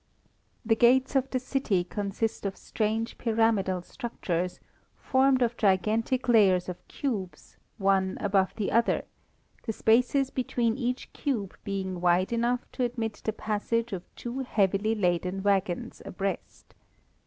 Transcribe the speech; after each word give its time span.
The 0.65 0.75
gates 0.75 1.15
of 1.15 1.29
the 1.29 1.37
city 1.37 1.83
consist 1.83 2.43
of 2.43 2.57
strange 2.57 3.19
pyramidal 3.19 3.83
structures 3.83 4.59
formed 4.97 5.43
of 5.43 5.57
gigantic 5.57 6.27
layers 6.27 6.67
of 6.67 6.87
cubes, 6.87 7.57
one 7.77 8.17
above 8.19 8.55
the 8.55 8.71
other, 8.71 9.05
the 9.67 9.73
spaces 9.73 10.31
between 10.31 10.75
each 10.75 11.13
cube 11.13 11.55
being 11.63 12.01
wide 12.01 12.33
enough 12.33 12.65
to 12.71 12.83
admit 12.83 13.21
the 13.23 13.31
passage 13.31 13.93
of 13.93 14.01
two 14.15 14.39
heavily 14.39 14.95
laden 14.95 15.43
waggons 15.43 16.01
abreast. 16.03 16.73